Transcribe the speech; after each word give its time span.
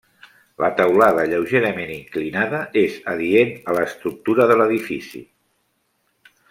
La 0.61 0.69
teulada 0.77 1.25
lleugerament 1.33 1.91
inclinada 1.97 2.63
és 2.83 2.97
adient 3.15 3.55
a 3.75 3.79
l'estructura 3.81 4.49
de 4.53 4.57
l'edifici. 4.63 5.27